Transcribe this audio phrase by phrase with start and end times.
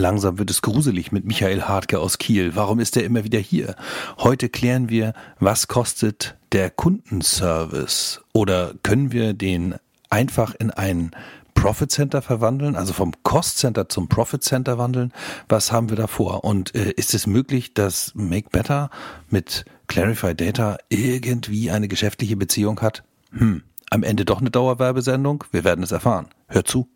[0.00, 2.56] Langsam wird es gruselig mit Michael Hartke aus Kiel.
[2.56, 3.76] Warum ist er immer wieder hier?
[4.16, 8.22] Heute klären wir, was kostet der Kundenservice?
[8.32, 9.74] Oder können wir den
[10.08, 11.10] einfach in ein
[11.52, 15.12] Profit Center verwandeln, also vom Cost Center zum Profit Center wandeln?
[15.50, 16.44] Was haben wir da vor?
[16.44, 18.88] Und äh, ist es möglich, dass Make Better
[19.28, 23.02] mit Clarify Data irgendwie eine geschäftliche Beziehung hat?
[23.32, 25.44] Hm, am Ende doch eine Dauerwerbesendung?
[25.52, 26.28] Wir werden es erfahren.
[26.48, 26.88] Hört zu.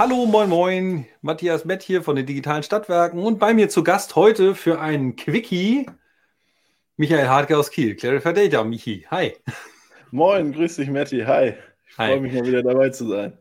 [0.00, 1.06] Hallo, moin, moin.
[1.20, 5.14] Matthias Mett hier von den Digitalen Stadtwerken und bei mir zu Gast heute für ein
[5.14, 5.84] Quickie
[6.96, 7.94] Michael Hartke aus Kiel.
[7.96, 9.06] Clarify Data, Michi.
[9.10, 9.36] Hi.
[10.10, 11.20] Moin, grüß dich, Matti.
[11.26, 11.52] Hi.
[11.86, 13.36] Ich freue mich mal wieder dabei zu sein.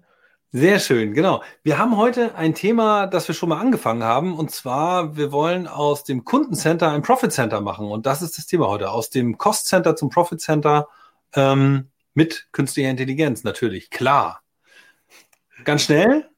[0.52, 1.42] Sehr schön, genau.
[1.64, 4.38] Wir haben heute ein Thema, das wir schon mal angefangen haben.
[4.38, 7.90] Und zwar, wir wollen aus dem Kundencenter ein Profit Center machen.
[7.90, 8.92] Und das ist das Thema heute.
[8.92, 10.90] Aus dem Cost Center zum Profit Center
[11.36, 13.90] ähm, mit künstlicher Intelligenz, natürlich.
[13.92, 14.42] Klar.
[15.64, 16.30] Ganz schnell,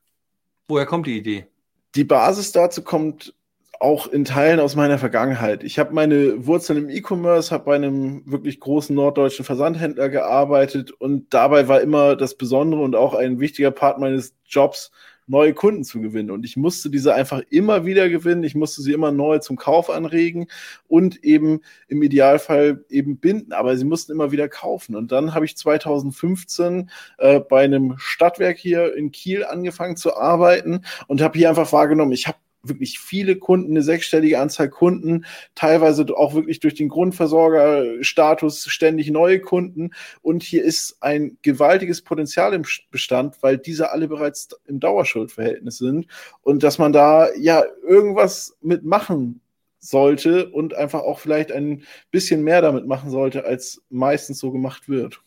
[0.71, 1.47] Woher kommt die Idee?
[1.95, 3.35] Die Basis dazu kommt
[3.81, 5.65] auch in Teilen aus meiner Vergangenheit.
[5.65, 11.33] Ich habe meine Wurzeln im E-Commerce, habe bei einem wirklich großen norddeutschen Versandhändler gearbeitet und
[11.33, 14.91] dabei war immer das Besondere und auch ein wichtiger Part meines Jobs,
[15.31, 16.29] neue Kunden zu gewinnen.
[16.29, 18.43] Und ich musste diese einfach immer wieder gewinnen.
[18.43, 20.47] Ich musste sie immer neu zum Kauf anregen
[20.87, 23.53] und eben im Idealfall eben binden.
[23.53, 24.95] Aber sie mussten immer wieder kaufen.
[24.95, 30.81] Und dann habe ich 2015 äh, bei einem Stadtwerk hier in Kiel angefangen zu arbeiten
[31.07, 36.05] und habe hier einfach wahrgenommen, ich habe wirklich viele Kunden, eine sechsstellige Anzahl Kunden, teilweise
[36.15, 39.91] auch wirklich durch den Grundversorgerstatus ständig neue Kunden.
[40.21, 46.07] Und hier ist ein gewaltiges Potenzial im Bestand, weil diese alle bereits im Dauerschuldverhältnis sind
[46.41, 49.41] und dass man da ja irgendwas mitmachen
[49.79, 54.87] sollte und einfach auch vielleicht ein bisschen mehr damit machen sollte, als meistens so gemacht
[54.87, 55.21] wird.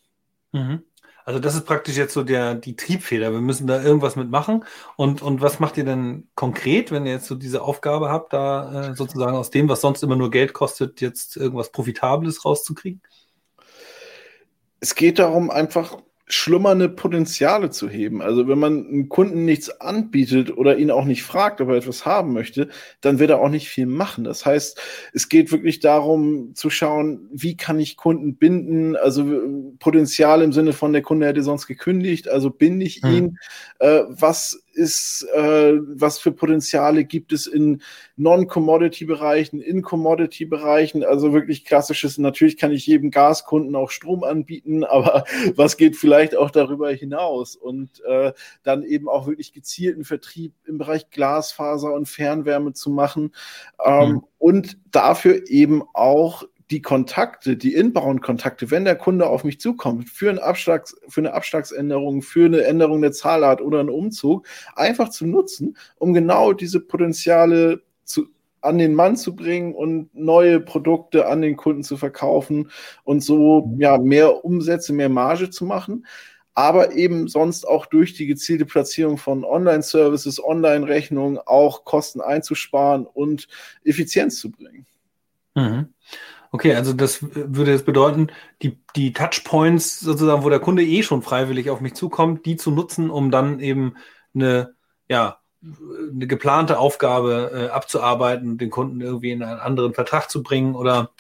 [0.52, 0.84] Mhm.
[1.24, 3.32] Also das ist praktisch jetzt so der, die Triebfeder.
[3.32, 4.64] Wir müssen da irgendwas mitmachen.
[4.96, 8.90] Und, und was macht ihr denn konkret, wenn ihr jetzt so diese Aufgabe habt, da
[8.90, 13.00] äh, sozusagen aus dem, was sonst immer nur Geld kostet, jetzt irgendwas Profitables rauszukriegen?
[14.80, 15.96] Es geht darum, einfach
[16.34, 18.20] schlummernde Potenziale zu heben.
[18.20, 22.04] Also wenn man einem Kunden nichts anbietet oder ihn auch nicht fragt, ob er etwas
[22.04, 22.68] haben möchte,
[23.00, 24.24] dann wird er auch nicht viel machen.
[24.24, 24.80] Das heißt,
[25.12, 29.24] es geht wirklich darum zu schauen, wie kann ich Kunden binden, also
[29.78, 33.14] Potenzial im Sinne von der Kunde hätte sonst gekündigt, also binde ich hm.
[33.14, 33.38] ihn,
[33.78, 37.82] äh, was ist, äh, was für Potenziale gibt es in
[38.16, 45.24] Non-Commodity-Bereichen, in Commodity-Bereichen, also wirklich klassisches, natürlich kann ich jedem Gaskunden auch Strom anbieten, aber
[45.56, 50.78] was geht vielleicht auch darüber hinaus und äh, dann eben auch wirklich gezielten Vertrieb im
[50.78, 53.32] Bereich Glasfaser und Fernwärme zu machen
[53.84, 54.24] ähm, mhm.
[54.38, 60.30] und dafür eben auch die Kontakte, die Inbound-Kontakte, wenn der Kunde auf mich zukommt, für,
[60.30, 65.26] einen Abschlags, für eine Abschlagsänderung, für eine Änderung der Zahlart oder einen Umzug, einfach zu
[65.26, 68.26] nutzen, um genau diese Potenziale zu,
[68.62, 72.70] an den Mann zu bringen und neue Produkte an den Kunden zu verkaufen
[73.04, 76.04] und so ja mehr Umsätze, mehr Marge zu machen
[76.54, 83.48] aber eben sonst auch durch die gezielte Platzierung von Online-Services, Online-Rechnungen auch Kosten einzusparen und
[83.82, 84.86] Effizienz zu bringen.
[85.56, 85.88] Mhm.
[86.54, 88.28] Okay, also das würde jetzt bedeuten,
[88.62, 92.70] die, die Touchpoints sozusagen, wo der Kunde eh schon freiwillig auf mich zukommt, die zu
[92.70, 93.96] nutzen, um dann eben
[94.36, 94.72] eine,
[95.08, 100.76] ja, eine geplante Aufgabe äh, abzuarbeiten, den Kunden irgendwie in einen anderen Vertrag zu bringen
[100.76, 101.10] oder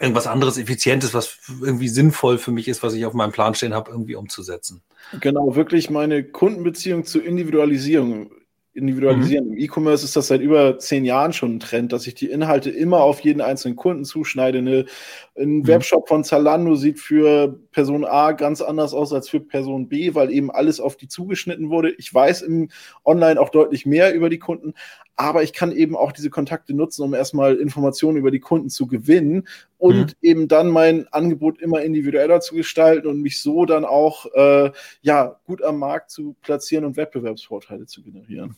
[0.00, 3.74] irgendwas anderes Effizientes, was irgendwie sinnvoll für mich ist, was ich auf meinem Plan stehen
[3.74, 4.82] habe, irgendwie umzusetzen.
[5.20, 8.30] Genau, wirklich meine Kundenbeziehung zur Individualisierung
[8.74, 9.46] individualisieren.
[9.46, 9.52] Mhm.
[9.52, 12.70] Im E-Commerce ist das seit über zehn Jahren schon ein Trend, dass ich die Inhalte
[12.70, 14.58] immer auf jeden einzelnen Kunden zuschneide.
[14.58, 14.86] Eine,
[15.36, 15.66] ein mhm.
[15.66, 20.30] Webshop von Zalando sieht für Person A ganz anders aus als für Person B, weil
[20.30, 21.90] eben alles auf die zugeschnitten wurde.
[21.90, 22.70] Ich weiß im
[23.04, 24.74] Online auch deutlich mehr über die Kunden,
[25.16, 28.86] aber ich kann eben auch diese Kontakte nutzen, um erstmal Informationen über die Kunden zu
[28.86, 29.46] gewinnen
[29.78, 30.14] und mhm.
[30.22, 34.70] eben dann mein Angebot immer individueller zu gestalten und mich so dann auch äh,
[35.02, 38.56] ja gut am Markt zu platzieren und Wettbewerbsvorteile zu generieren.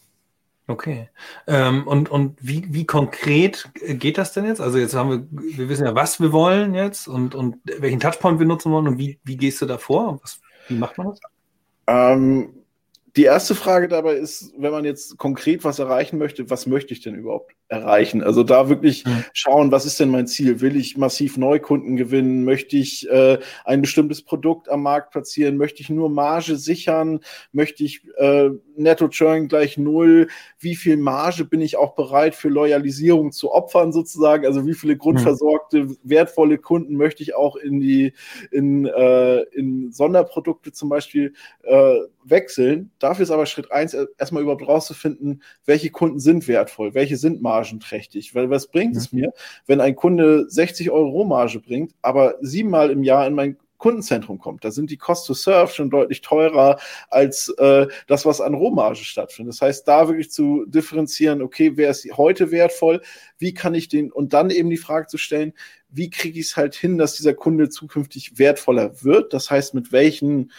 [0.67, 1.11] Okay.
[1.46, 4.62] Ähm, und und wie, wie konkret geht das denn jetzt?
[4.62, 8.38] Also jetzt haben wir, wir wissen ja, was wir wollen jetzt und, und welchen Touchpoint
[8.38, 10.20] wir nutzen wollen und wie, wie gehst du da vor?
[10.23, 11.20] Was, wie macht man das?
[11.87, 12.63] Ähm,
[13.16, 17.00] die erste Frage dabei ist, wenn man jetzt konkret was erreichen möchte, was möchte ich
[17.00, 18.22] denn überhaupt erreichen?
[18.22, 19.25] Also da wirklich mhm.
[19.32, 20.61] schauen, was ist denn mein Ziel?
[20.61, 22.44] Will ich massiv Neukunden gewinnen?
[22.44, 25.56] Möchte ich äh, ein bestimmtes Produkt am Markt platzieren?
[25.56, 27.20] Möchte ich nur Marge sichern?
[27.52, 30.26] Möchte ich äh, Netto-Churn gleich null?
[30.58, 34.44] Wie viel Marge bin ich auch bereit für Loyalisierung zu opfern sozusagen?
[34.44, 38.12] Also wie viele grundversorgte, wertvolle Kunden möchte ich auch in die
[38.50, 41.32] in, äh, in Sonderprodukte zum Beispiel
[41.62, 41.94] äh,
[42.25, 42.90] wechseln?
[43.04, 48.34] Dafür ist aber Schritt eins erstmal überhaupt rauszufinden, welche Kunden sind wertvoll, welche sind margenträchtig.
[48.34, 48.98] Weil was bringt mhm.
[48.98, 49.34] es mir,
[49.66, 54.64] wenn ein Kunde 60 Euro Marge bringt, aber siebenmal im Jahr in mein Kundenzentrum kommt.
[54.64, 56.78] Da sind die Cost to Serve schon deutlich teurer
[57.10, 59.52] als äh, das, was an Rohmarge stattfindet.
[59.52, 63.02] Das heißt, da wirklich zu differenzieren, okay, wer ist heute wertvoll,
[63.36, 65.52] wie kann ich den, und dann eben die Frage zu stellen,
[65.90, 69.34] wie kriege ich es halt hin, dass dieser Kunde zukünftig wertvoller wird?
[69.34, 70.50] Das heißt, mit welchen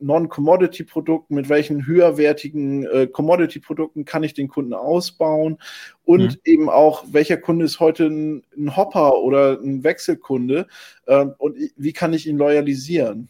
[0.00, 5.58] Non-Commodity-Produkten, mit welchen höherwertigen äh, Commodity-Produkten kann ich den Kunden ausbauen
[6.04, 6.40] und mhm.
[6.44, 10.66] eben auch, welcher Kunde ist heute ein, ein Hopper oder ein Wechselkunde
[11.06, 13.28] äh, und wie kann ich ihn loyalisieren?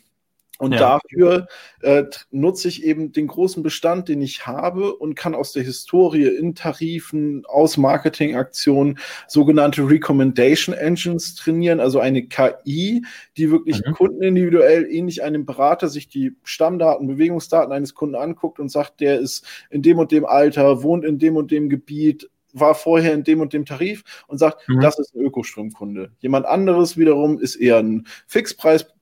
[0.61, 1.01] Und ja.
[1.01, 1.49] dafür
[1.81, 6.27] äh, nutze ich eben den großen Bestand, den ich habe und kann aus der Historie
[6.27, 13.03] in Tarifen, aus Marketingaktionen sogenannte Recommendation Engines trainieren, also eine KI,
[13.39, 13.95] die wirklich mhm.
[13.95, 19.47] kundenindividuell ähnlich einem Berater sich die Stammdaten, Bewegungsdaten eines Kunden anguckt und sagt, der ist
[19.71, 23.41] in dem und dem Alter, wohnt in dem und dem Gebiet, war vorher in dem
[23.41, 24.81] und dem Tarif und sagt, mhm.
[24.81, 26.13] das ist ein Ökostromkunde.
[26.19, 28.07] Jemand anderes wiederum ist eher ein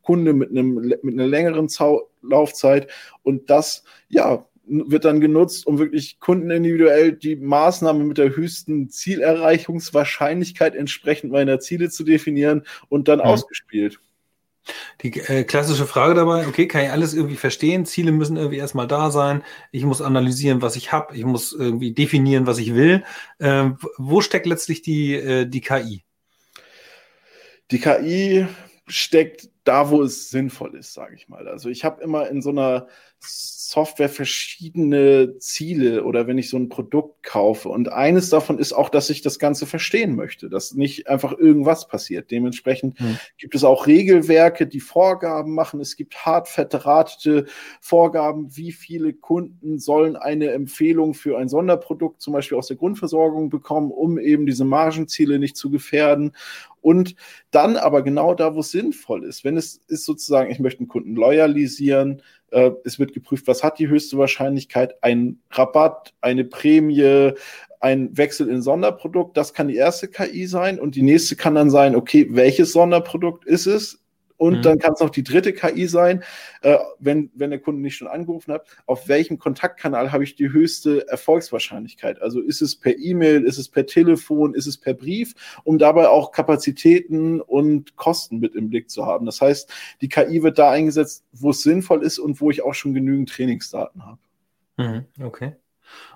[0.08, 2.88] Fixpreiskunde mit einem mit einer längeren Zau Laufzeit
[3.22, 10.74] und das ja wird dann genutzt, um wirklich kundenindividuell die Maßnahme mit der höchsten Zielerreichungswahrscheinlichkeit
[10.74, 13.24] entsprechend meiner Ziele zu definieren und dann mhm.
[13.24, 13.98] ausgespielt.
[15.00, 17.86] Die äh, klassische Frage dabei, okay, kann ich alles irgendwie verstehen?
[17.86, 19.42] Ziele müssen irgendwie erstmal da sein.
[19.72, 21.16] Ich muss analysieren, was ich habe.
[21.16, 23.02] Ich muss irgendwie definieren, was ich will.
[23.38, 26.04] Äh, wo steckt letztlich die, äh, die KI?
[27.70, 28.46] Die KI
[28.86, 31.46] steckt da, wo es sinnvoll ist, sage ich mal.
[31.46, 32.86] Also ich habe immer in so einer
[33.20, 37.68] Software verschiedene Ziele oder wenn ich so ein Produkt kaufe.
[37.68, 41.86] Und eines davon ist auch, dass ich das Ganze verstehen möchte, dass nicht einfach irgendwas
[41.86, 42.30] passiert.
[42.30, 43.18] Dementsprechend hm.
[43.36, 45.80] gibt es auch Regelwerke, die Vorgaben machen.
[45.80, 47.44] Es gibt hart verdrahtete
[47.82, 53.50] Vorgaben, wie viele Kunden sollen eine Empfehlung für ein Sonderprodukt zum Beispiel aus der Grundversorgung
[53.50, 56.32] bekommen, um eben diese Margenziele nicht zu gefährden.
[56.80, 57.16] Und
[57.50, 59.44] dann aber genau da, wo es sinnvoll ist.
[59.44, 63.78] Wenn es ist sozusagen, ich möchte einen Kunden loyalisieren, äh, es wird geprüft, was hat
[63.78, 67.32] die höchste Wahrscheinlichkeit, ein Rabatt, eine Prämie,
[67.80, 71.70] ein Wechsel in Sonderprodukt, das kann die erste KI sein und die nächste kann dann
[71.70, 74.00] sein, okay, welches Sonderprodukt ist es?
[74.38, 74.62] Und mhm.
[74.62, 76.22] dann kann es noch die dritte KI sein,
[76.62, 80.50] äh, wenn, wenn der Kunde nicht schon angerufen hat, auf welchem Kontaktkanal habe ich die
[80.50, 82.22] höchste Erfolgswahrscheinlichkeit?
[82.22, 86.08] Also ist es per E-Mail, ist es per Telefon, ist es per Brief, um dabei
[86.08, 89.26] auch Kapazitäten und Kosten mit im Blick zu haben.
[89.26, 89.70] Das heißt,
[90.00, 93.30] die KI wird da eingesetzt, wo es sinnvoll ist und wo ich auch schon genügend
[93.30, 94.18] Trainingsdaten habe.
[94.76, 95.56] Mhm, okay.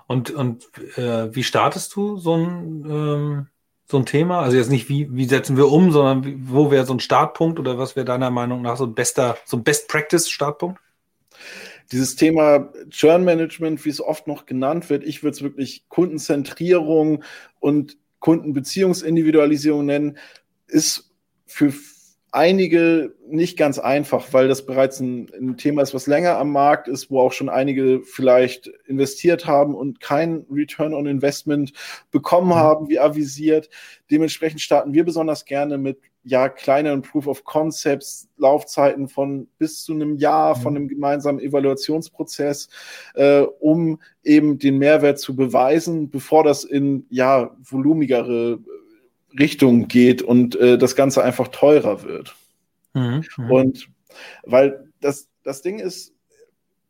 [0.07, 3.47] Und, und äh, wie startest du so ein ähm
[3.85, 4.41] so ein Thema?
[4.41, 7.59] Also jetzt nicht, wie, wie setzen wir um, sondern wie, wo wäre so ein Startpunkt
[7.59, 10.79] oder was wäre deiner Meinung nach so ein bester, so ein Best-Practice-Startpunkt?
[11.91, 17.23] Dieses Thema Churn Management, wie es oft noch genannt wird, ich würde es wirklich Kundenzentrierung
[17.59, 20.17] und Kundenbeziehungsindividualisierung nennen,
[20.67, 21.11] ist
[21.45, 21.73] für
[22.33, 26.87] einige nicht ganz einfach, weil das bereits ein, ein, Thema ist, was länger am Markt
[26.87, 31.73] ist, wo auch schon einige vielleicht investiert haben und kein Return on Investment
[32.09, 32.55] bekommen mhm.
[32.55, 33.69] haben, wie avisiert.
[34.09, 39.93] Dementsprechend starten wir besonders gerne mit ja kleineren Proof of Concepts, Laufzeiten von bis zu
[39.93, 40.61] einem Jahr, mhm.
[40.61, 42.67] von einem gemeinsamen Evaluationsprozess,
[43.13, 48.59] äh, um eben den Mehrwert zu beweisen, bevor das in ja volumigere
[49.37, 52.35] Richtung geht und äh, das Ganze einfach teurer wird.
[52.93, 53.89] Mhm, mhm, und
[54.43, 56.13] weil das, das Ding ist,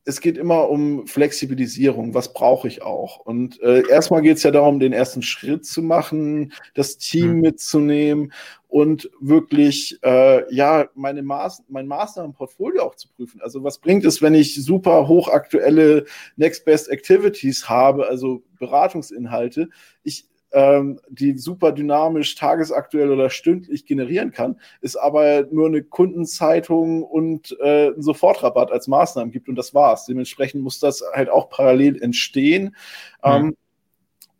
[0.05, 2.13] es geht immer um Flexibilisierung.
[2.13, 3.19] Was brauche ich auch?
[3.19, 7.39] Und äh, erstmal geht es ja darum, den ersten Schritt zu machen, das Team mhm.
[7.41, 8.33] mitzunehmen
[8.67, 13.39] und wirklich äh, ja meine Maß mein Maßnahmenportfolio auch zu prüfen.
[13.41, 19.69] Also was bringt es, wenn ich super hochaktuelle Next Best Activities habe, also Beratungsinhalte?
[20.03, 27.03] Ich ähm, die super dynamisch tagesaktuell oder stündlich generieren kann, ist aber nur eine Kundenzeitung
[27.03, 30.05] und äh, ein Sofortrabatt als Maßnahmen gibt und das war's.
[30.05, 32.75] Dementsprechend muss das halt auch parallel entstehen.
[33.23, 33.31] Mhm.
[33.31, 33.57] Ähm,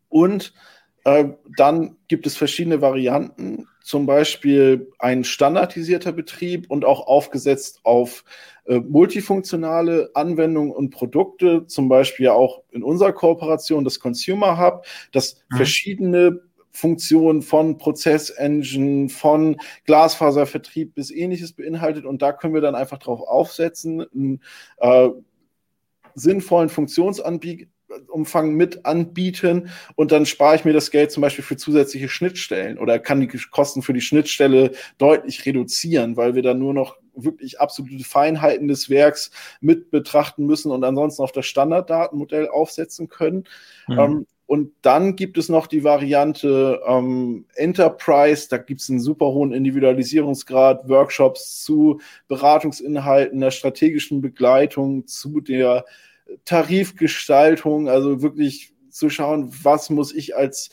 [0.10, 0.53] und
[1.03, 1.25] Äh,
[1.57, 8.24] dann gibt es verschiedene Varianten, zum Beispiel ein standardisierter Betrieb und auch aufgesetzt auf
[8.65, 15.43] äh, multifunktionale Anwendungen und Produkte, zum Beispiel auch in unserer Kooperation das Consumer Hub, das
[15.50, 15.57] mhm.
[15.57, 16.41] verschiedene
[16.72, 22.05] Funktionen von Prozessengine, von Glasfaservertrieb bis ähnliches beinhaltet.
[22.05, 24.41] Und da können wir dann einfach drauf aufsetzen, einen
[24.77, 25.10] äh,
[26.15, 27.73] sinnvollen Funktionsanbieter
[28.07, 32.77] Umfang mit anbieten und dann spare ich mir das Geld zum Beispiel für zusätzliche Schnittstellen
[32.77, 37.59] oder kann die Kosten für die Schnittstelle deutlich reduzieren, weil wir dann nur noch wirklich
[37.59, 39.31] absolute Feinheiten des Werks
[39.62, 43.45] mit betrachten müssen und ansonsten auf das Standarddatenmodell aufsetzen können.
[43.88, 44.00] Mhm.
[44.00, 49.27] Ähm, und dann gibt es noch die Variante ähm, Enterprise, da gibt es einen super
[49.27, 55.85] hohen Individualisierungsgrad, Workshops zu Beratungsinhalten, der strategischen Begleitung, zu der
[56.46, 60.70] Tarifgestaltung, also wirklich zu schauen, was muss ich als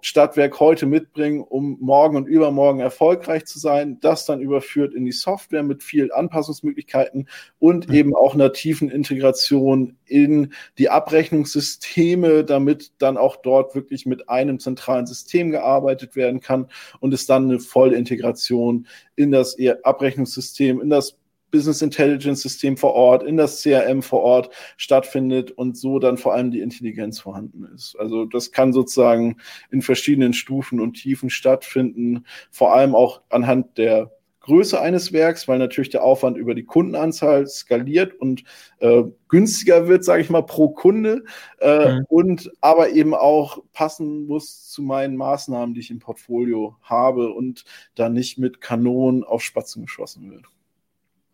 [0.00, 3.98] Stadtwerk heute mitbringen, um morgen und übermorgen erfolgreich zu sein.
[4.00, 7.28] Das dann überführt in die Software mit vielen Anpassungsmöglichkeiten
[7.58, 7.94] und mhm.
[7.94, 14.58] eben auch einer tiefen Integration in die Abrechnungssysteme, damit dann auch dort wirklich mit einem
[14.58, 16.68] zentralen System gearbeitet werden kann
[17.00, 18.86] und es dann eine Vollintegration
[19.16, 21.18] in das Abrechnungssystem, in das
[21.50, 26.34] Business Intelligence System vor Ort, in das CRM vor Ort stattfindet und so dann vor
[26.34, 27.96] allem die Intelligenz vorhanden ist.
[27.98, 29.36] Also das kann sozusagen
[29.70, 34.10] in verschiedenen Stufen und Tiefen stattfinden, vor allem auch anhand der
[34.48, 38.44] Größe eines Werks, weil natürlich der Aufwand über die Kundenanzahl skaliert und
[38.78, 41.24] äh, günstiger wird, sage ich mal, pro Kunde
[41.60, 42.04] äh, mhm.
[42.08, 47.64] und aber eben auch passen muss zu meinen Maßnahmen, die ich im Portfolio habe und
[47.94, 50.46] da nicht mit Kanonen auf Spatzen geschossen wird.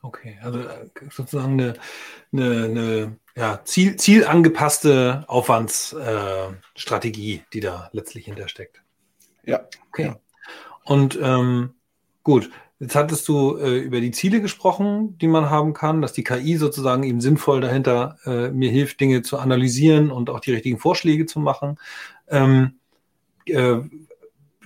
[0.05, 1.75] Okay, also äh, sozusagen eine,
[2.31, 8.83] eine, eine ja, Ziel, zielangepasste Aufwandsstrategie, äh, die da letztlich hintersteckt.
[9.45, 9.67] Ja.
[9.89, 10.09] Okay.
[10.09, 10.19] Ja.
[10.85, 11.73] Und ähm,
[12.23, 16.25] gut, jetzt hattest du äh, über die Ziele gesprochen, die man haben kann, dass die
[16.25, 20.79] KI sozusagen eben sinnvoll dahinter äh, mir hilft, Dinge zu analysieren und auch die richtigen
[20.79, 21.79] Vorschläge zu machen.
[22.29, 22.75] Ähm,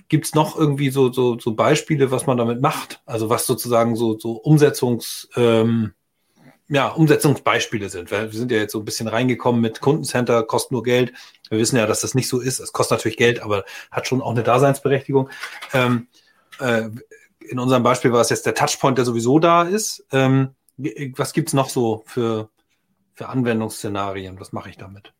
[0.09, 3.01] Gibt es noch irgendwie so, so, so Beispiele, was man damit macht?
[3.05, 5.93] Also was sozusagen so, so Umsetzungs, ähm,
[6.67, 8.11] ja, Umsetzungsbeispiele sind.
[8.11, 11.13] Wir sind ja jetzt so ein bisschen reingekommen mit Kundencenter, kostet nur Geld.
[11.49, 12.59] Wir wissen ja, dass das nicht so ist.
[12.59, 15.29] Es kostet natürlich Geld, aber hat schon auch eine Daseinsberechtigung.
[15.73, 16.07] Ähm,
[16.59, 16.89] äh,
[17.39, 20.05] in unserem Beispiel war es jetzt der Touchpoint, der sowieso da ist.
[20.11, 20.49] Ähm,
[21.15, 22.49] was gibt's noch so für,
[23.13, 24.39] für Anwendungsszenarien?
[24.39, 25.13] Was mache ich damit?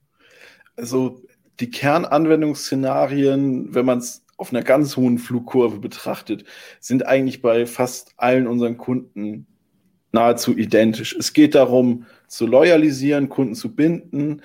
[0.76, 1.22] Also
[1.60, 6.46] die Kernanwendungsszenarien, wenn man es auf einer ganz hohen Flugkurve betrachtet,
[6.80, 9.48] sind eigentlich bei fast allen unseren Kunden
[10.14, 11.14] nahezu identisch.
[11.14, 14.42] Es geht darum, zu loyalisieren, Kunden zu binden,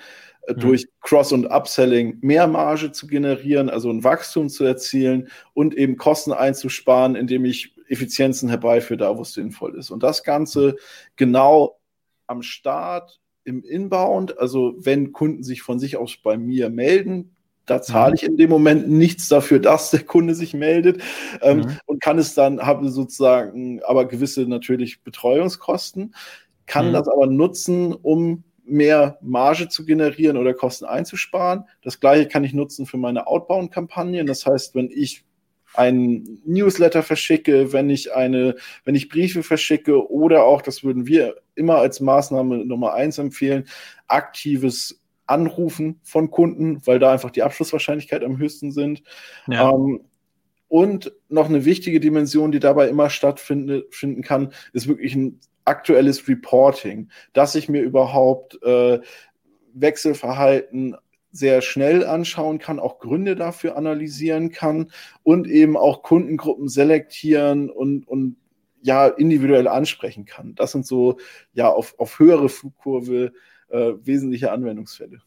[0.47, 0.59] äh, mhm.
[0.59, 5.95] durch Cross- und Upselling mehr Marge zu generieren, also ein Wachstum zu erzielen und eben
[5.95, 9.91] Kosten einzusparen, indem ich Effizienzen herbeiführe, da wo es sinnvoll ist.
[9.91, 10.75] Und das Ganze
[11.15, 11.79] genau
[12.27, 17.34] am Start im Inbound, also wenn Kunden sich von sich aus bei mir melden,
[17.65, 18.15] da zahle mhm.
[18.15, 21.01] ich in dem Moment nichts dafür, dass der Kunde sich meldet
[21.41, 21.77] ähm, mhm.
[21.85, 26.15] und kann es dann, habe sozusagen aber gewisse natürlich Betreuungskosten,
[26.65, 26.93] kann mhm.
[26.93, 31.65] das aber nutzen, um mehr Marge zu generieren oder Kosten einzusparen.
[31.81, 34.25] Das gleiche kann ich nutzen für meine Outbound-Kampagnen.
[34.25, 35.23] Das heißt, wenn ich
[35.75, 41.35] einen Newsletter verschicke, wenn ich eine, wenn ich Briefe verschicke oder auch, das würden wir
[41.53, 43.67] immer als Maßnahme Nummer eins empfehlen,
[44.07, 49.03] aktives Anrufen von Kunden, weil da einfach die Abschlusswahrscheinlichkeit am höchsten sind.
[49.47, 49.71] Ja.
[49.71, 50.01] Ähm,
[50.67, 57.09] und noch eine wichtige Dimension, die dabei immer stattfinden kann, ist wirklich ein aktuelles Reporting,
[57.33, 58.99] dass ich mir überhaupt äh,
[59.73, 60.95] Wechselverhalten
[61.31, 64.91] sehr schnell anschauen kann, auch Gründe dafür analysieren kann
[65.23, 68.37] und eben auch Kundengruppen selektieren und, und
[68.81, 70.55] ja, individuell ansprechen kann.
[70.55, 71.17] Das sind so
[71.53, 73.33] ja auf, auf höhere Flugkurve
[73.69, 75.21] äh, wesentliche Anwendungsfälle.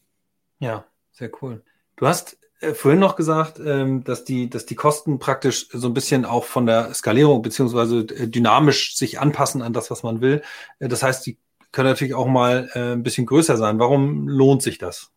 [0.59, 1.63] Ja, sehr cool.
[1.95, 5.93] Du hast äh, vorhin noch gesagt, ähm, dass, die, dass die Kosten praktisch so ein
[5.93, 10.41] bisschen auch von der Skalierung beziehungsweise äh, dynamisch sich anpassen an das, was man will.
[10.79, 11.37] Äh, das heißt, die
[11.71, 13.79] können natürlich auch mal äh, ein bisschen größer sein.
[13.79, 15.11] Warum lohnt sich das?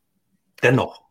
[0.63, 1.03] Dennoch.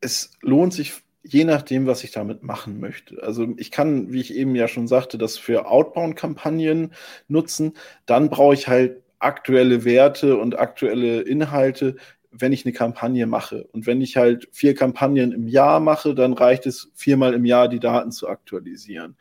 [0.00, 3.22] Es lohnt sich je nachdem, was ich damit machen möchte.
[3.22, 6.92] Also ich kann, wie ich eben ja schon sagte, das für Outbound-Kampagnen
[7.28, 7.74] nutzen.
[8.06, 11.96] Dann brauche ich halt aktuelle Werte und aktuelle Inhalte,
[12.30, 13.68] wenn ich eine Kampagne mache.
[13.72, 17.68] Und wenn ich halt vier Kampagnen im Jahr mache, dann reicht es viermal im Jahr,
[17.68, 19.16] die Daten zu aktualisieren.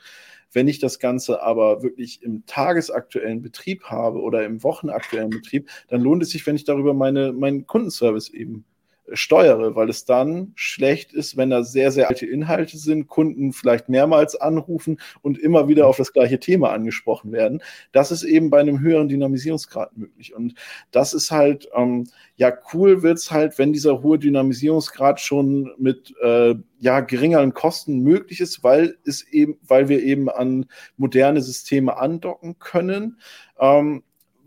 [0.53, 6.01] Wenn ich das Ganze aber wirklich im tagesaktuellen Betrieb habe oder im wochenaktuellen Betrieb, dann
[6.01, 8.65] lohnt es sich, wenn ich darüber meine, meinen Kundenservice eben
[9.13, 13.89] steuere, weil es dann schlecht ist, wenn da sehr, sehr alte Inhalte sind, Kunden vielleicht
[13.89, 17.62] mehrmals anrufen und immer wieder auf das gleiche Thema angesprochen werden.
[17.91, 20.36] Das ist eben bei einem höheren Dynamisierungsgrad möglich.
[20.36, 20.56] Und
[20.91, 26.56] das ist halt, ähm, ja, cool wird's halt, wenn dieser hohe Dynamisierungsgrad schon mit äh,
[26.80, 30.65] ja, geringeren Kosten möglich ist, weil es eben, weil wir eben an
[30.98, 33.20] moderne Systeme andocken können.
[33.60, 34.03] Ähm,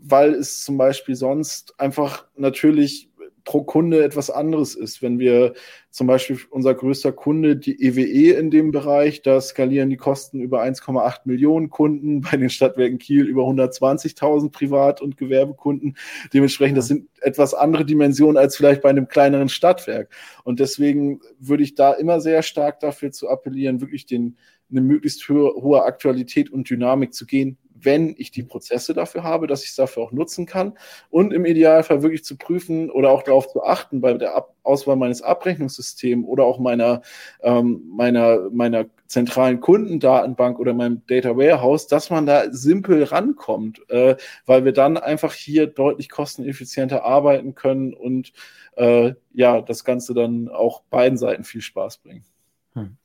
[0.07, 3.09] weil es zum Beispiel sonst einfach natürlich
[3.45, 5.01] pro Kunde etwas anderes ist.
[5.01, 5.53] Wenn wir
[5.91, 10.41] zum Beispiel unser größter Kunde, die EWE e in dem Bereich, da skalieren die Kosten
[10.41, 15.95] über 1,8 Millionen Kunden, bei den Stadtwerken Kiel über 120.000 Privat- und Gewerbekunden.
[16.33, 20.09] Dementsprechend, das sind etwas andere Dimensionen als vielleicht bei einem kleineren Stadtwerk.
[20.43, 24.37] Und deswegen würde ich da immer sehr stark dafür zu appellieren, wirklich den,
[24.71, 29.47] eine möglichst hohe, hohe Aktualität und Dynamik zu gehen, wenn ich die Prozesse dafür habe,
[29.47, 30.77] dass ich es dafür auch nutzen kann
[31.09, 34.95] und im Idealfall wirklich zu prüfen oder auch darauf zu achten bei der Ab Auswahl
[34.95, 37.01] meines Abrechnungssystems oder auch meiner,
[37.41, 44.15] ähm, meiner, meiner zentralen Kundendatenbank oder meinem Data Warehouse, dass man da simpel rankommt, äh,
[44.45, 48.33] weil wir dann einfach hier deutlich kosteneffizienter arbeiten können und
[48.75, 52.25] äh, ja, das Ganze dann auch beiden Seiten viel Spaß bringen.
[52.73, 52.97] Hm.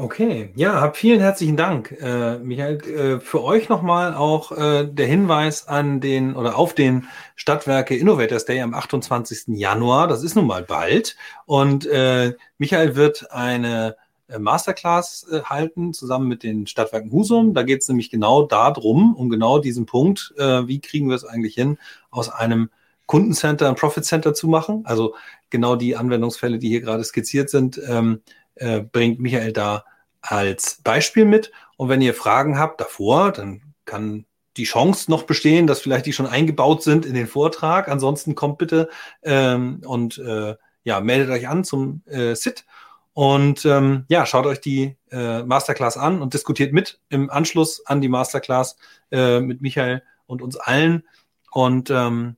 [0.00, 2.78] Okay, ja, hab vielen herzlichen Dank, äh, Michael.
[2.88, 8.46] Äh, für euch nochmal auch äh, der Hinweis an den oder auf den Stadtwerke Innovators
[8.46, 9.48] Day am 28.
[9.48, 10.08] Januar.
[10.08, 11.16] Das ist nun mal bald.
[11.44, 13.94] Und äh, Michael wird eine
[14.28, 17.52] äh, Masterclass äh, halten, zusammen mit den Stadtwerken Husum.
[17.52, 21.26] Da geht es nämlich genau darum, um genau diesen Punkt, äh, wie kriegen wir es
[21.26, 21.76] eigentlich hin,
[22.10, 22.70] aus einem
[23.04, 24.80] Kundencenter ein Profit Center zu machen.
[24.86, 25.14] Also
[25.50, 28.22] genau die Anwendungsfälle, die hier gerade skizziert sind, ähm,
[28.54, 29.84] äh, bringt Michael da
[30.22, 31.52] als Beispiel mit.
[31.76, 36.12] Und wenn ihr Fragen habt davor, dann kann die Chance noch bestehen, dass vielleicht die
[36.12, 37.88] schon eingebaut sind in den Vortrag.
[37.88, 38.88] Ansonsten kommt bitte
[39.22, 42.64] ähm, und äh, ja, meldet euch an zum äh, SIT
[43.12, 48.00] und ähm, ja, schaut euch die äh, Masterclass an und diskutiert mit im Anschluss an
[48.00, 48.76] die Masterclass
[49.10, 51.04] äh, mit Michael und uns allen.
[51.50, 52.36] Und ähm,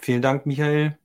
[0.00, 0.98] vielen Dank, Michael.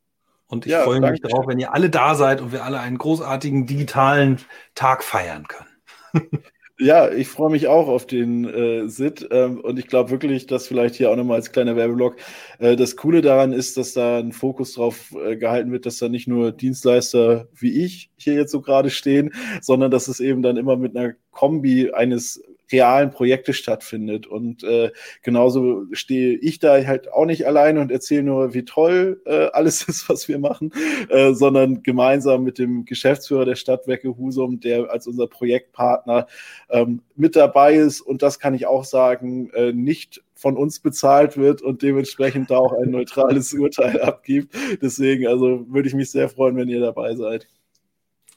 [0.51, 2.97] Und ich ja, freue mich darauf, wenn ihr alle da seid und wir alle einen
[2.97, 4.37] großartigen digitalen
[4.75, 5.69] Tag feiern können.
[6.83, 10.67] Ja, ich freue mich auch auf den äh, SIT ähm, und ich glaube wirklich, dass
[10.67, 12.15] vielleicht hier auch nochmal als kleiner Werbeblock
[12.57, 16.09] äh, das Coole daran ist, dass da ein Fokus drauf äh, gehalten wird, dass da
[16.09, 19.31] nicht nur Dienstleister wie ich hier jetzt so gerade stehen,
[19.61, 22.41] sondern dass es eben dann immer mit einer Kombi eines
[22.71, 24.27] realen Projekte stattfindet.
[24.27, 29.21] Und äh, genauso stehe ich da halt auch nicht alleine und erzähle nur, wie toll
[29.25, 30.71] äh, alles ist, was wir machen,
[31.09, 36.27] äh, sondern gemeinsam mit dem Geschäftsführer der Stadtwerke Husum, der als unser Projektpartner
[36.69, 38.01] ähm, mit dabei ist.
[38.01, 42.57] Und das kann ich auch sagen, äh, nicht von uns bezahlt wird und dementsprechend da
[42.57, 44.55] auch ein neutrales Urteil abgibt.
[44.81, 47.47] Deswegen, also würde ich mich sehr freuen, wenn ihr dabei seid.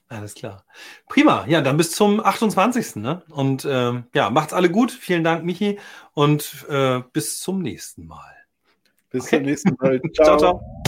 [0.09, 0.65] Alles klar.
[1.09, 1.45] Prima.
[1.49, 2.97] Ja, dann bis zum 28.
[2.97, 3.23] Ne?
[3.31, 4.93] Und ähm, ja, macht's alle gut.
[4.93, 5.79] Vielen Dank, Michi.
[6.13, 8.35] Und äh, bis zum nächsten Mal.
[9.11, 9.37] Bis okay.
[9.37, 10.01] zum nächsten Mal.
[10.15, 10.37] ciao.
[10.37, 10.84] ciao, ciao.